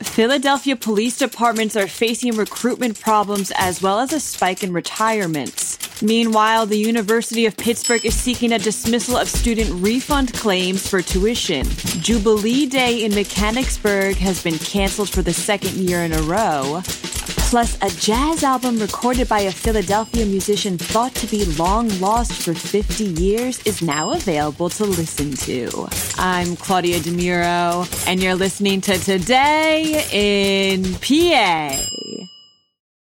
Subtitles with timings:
[0.00, 5.76] Philadelphia police departments are facing recruitment problems as well as a spike in retirements.
[6.00, 11.64] Meanwhile, the University of Pittsburgh is seeking a dismissal of student refund claims for tuition.
[12.00, 16.82] Jubilee Day in Mechanicsburg has been canceled for the second year in a row.
[17.48, 22.52] Plus, a jazz album recorded by a Philadelphia musician thought to be long lost for
[22.52, 25.88] 50 years is now available to listen to.
[26.18, 31.82] I'm Claudia DeMuro, and you're listening to Today in PA.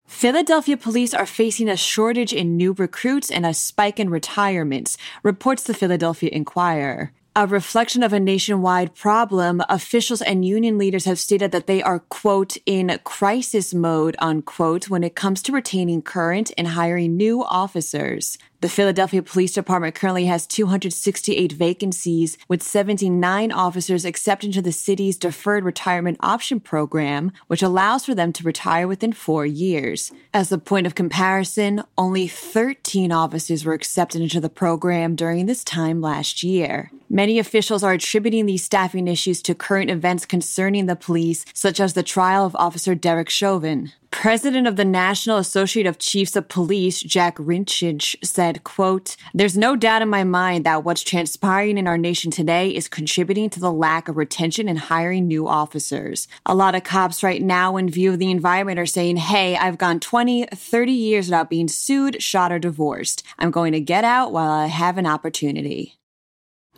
[0.06, 5.64] Philadelphia police are facing a shortage in new recruits and a spike in retirements, reports
[5.64, 11.52] the Philadelphia Inquirer a reflection of a nationwide problem, officials and union leaders have stated
[11.52, 16.70] that they are, quote, in crisis mode, unquote, when it comes to retaining current and
[16.70, 18.40] hiring new officers.
[18.62, 25.16] The Philadelphia Police Department currently has 268 vacancies, with 79 officers accepted into the city's
[25.16, 30.12] deferred retirement option program, which allows for them to retire within four years.
[30.34, 35.64] As a point of comparison, only 13 officers were accepted into the program during this
[35.64, 36.90] time last year.
[37.10, 41.94] Many officials are attributing these staffing issues to current events concerning the police, such as
[41.94, 43.94] the trial of Officer Derek Chauvin.
[44.12, 49.78] President of the National Associate of Chiefs of Police, Jack Rinchich, said, quote, There's no
[49.78, 53.72] doubt in my mind that what's transpiring in our nation today is contributing to the
[53.72, 56.28] lack of retention and hiring new officers.
[56.46, 59.78] A lot of cops right now, in view of the environment, are saying, Hey, I've
[59.78, 63.24] gone 20, 30 years without being sued, shot, or divorced.
[63.40, 65.98] I'm going to get out while I have an opportunity.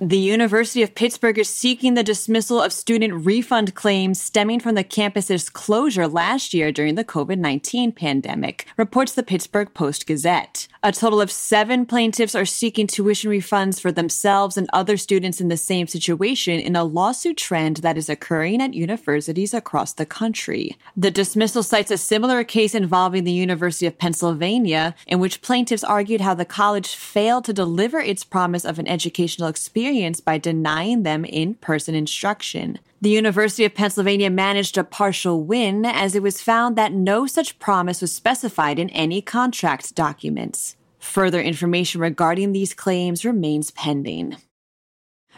[0.02, 4.84] The University of Pittsburgh is seeking the dismissal of student refund claims stemming from the
[4.86, 10.70] campus's closure last year during the COVID 19 pandemic, reports the Pittsburgh Post Gazette.
[10.82, 15.50] A total of seven plaintiffs are seeking tuition refunds for themselves and other students in
[15.50, 20.78] the same situation in a lawsuit trend that is occurring at universities across the country.
[20.96, 26.22] The dismissal cites a similar case involving the University of Pennsylvania, in which plaintiffs argued
[26.22, 31.02] how the college failed to deliver its promise of an educational experience experience by denying
[31.02, 32.78] them in person instruction.
[33.02, 37.58] The University of Pennsylvania managed a partial win as it was found that no such
[37.58, 40.76] promise was specified in any contract documents.
[41.00, 44.38] Further information regarding these claims remains pending.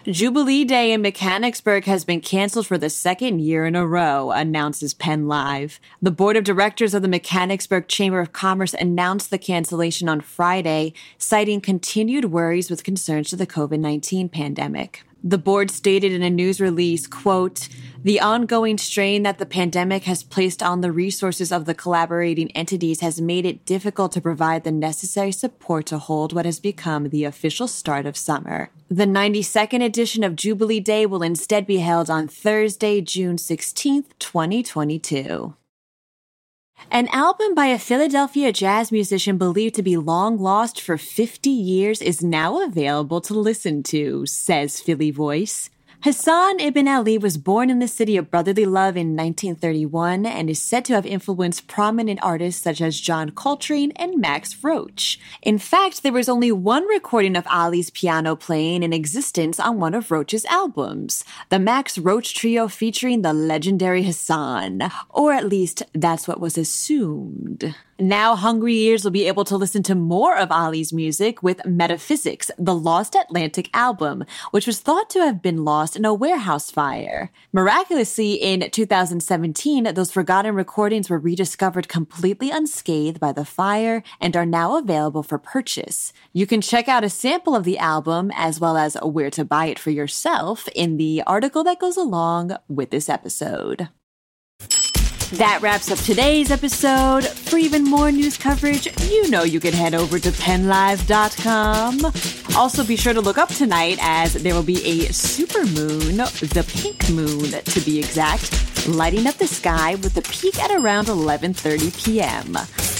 [0.07, 4.95] Jubilee Day in Mechanicsburg has been canceled for the second year in a row, announces
[4.95, 5.79] Penn Live.
[6.01, 10.93] The board of directors of the Mechanicsburg Chamber of Commerce announced the cancellation on Friday,
[11.19, 15.03] citing continued worries with concerns to the COVID 19 pandemic.
[15.23, 17.67] The board stated in a news release, quote,
[18.03, 23.01] the ongoing strain that the pandemic has placed on the resources of the collaborating entities
[23.01, 27.25] has made it difficult to provide the necessary support to hold what has become the
[27.25, 28.71] official start of summer.
[28.89, 35.53] The 92nd edition of Jubilee Day will instead be held on Thursday, June 16th, 2022.
[36.89, 42.01] An album by a Philadelphia jazz musician believed to be long lost for 50 years
[42.01, 45.69] is now available to listen to, says Philly Voice.
[46.03, 50.59] Hassan ibn Ali was born in the city of brotherly love in 1931 and is
[50.59, 55.19] said to have influenced prominent artists such as John Coltrane and Max Roach.
[55.43, 59.93] In fact, there was only one recording of Ali's piano playing in existence on one
[59.93, 64.89] of Roach's albums, the Max Roach Trio featuring the legendary Hassan.
[65.07, 67.75] Or at least that's what was assumed.
[68.01, 72.49] Now, hungry ears will be able to listen to more of Ali's music with Metaphysics,
[72.57, 77.31] the Lost Atlantic album, which was thought to have been lost in a warehouse fire.
[77.53, 84.47] Miraculously, in 2017, those forgotten recordings were rediscovered completely unscathed by the fire and are
[84.47, 86.11] now available for purchase.
[86.33, 89.67] You can check out a sample of the album as well as where to buy
[89.67, 93.89] it for yourself in the article that goes along with this episode.
[95.33, 97.25] That wraps up today's episode.
[97.25, 102.05] For even more news coverage, you know you can head over to pennlive.com.
[102.57, 106.65] Also, be sure to look up tonight as there will be a super moon, the
[106.67, 112.03] pink moon to be exact, lighting up the sky with a peak at around 11:30
[112.03, 112.57] p.m.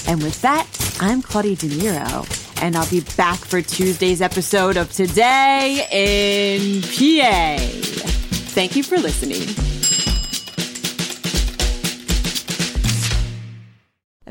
[0.08, 0.66] And with that,
[1.00, 7.58] I'm Claudia DeMuro, and I'll be back for Tuesday's episode of Today in PA.
[8.54, 9.81] Thank you for listening.